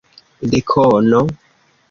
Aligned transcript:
Dekono? 0.51 1.21